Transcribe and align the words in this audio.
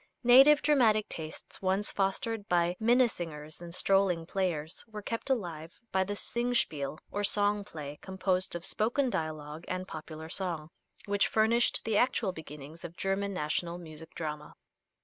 Native 0.23 0.63
dramatic 0.63 1.07
tastes, 1.09 1.61
once 1.61 1.91
fostered 1.91 2.49
by 2.49 2.75
minnesingers 2.79 3.61
and 3.61 3.71
strolling 3.75 4.25
players, 4.25 4.83
were 4.87 5.03
kept 5.03 5.29
alive 5.29 5.79
by 5.91 6.03
the 6.03 6.15
"singspiel," 6.15 6.97
or 7.11 7.23
song 7.23 7.63
play, 7.63 7.99
composed 8.01 8.55
of 8.55 8.65
spoken 8.65 9.11
dialogue 9.11 9.63
and 9.67 9.87
popular 9.87 10.27
song, 10.27 10.71
which 11.05 11.27
furnished 11.27 11.85
the 11.85 11.97
actual 11.97 12.31
beginnings 12.31 12.83
of 12.83 12.97
German 12.97 13.31
national 13.31 13.77
music 13.77 14.15
drama. 14.15 14.55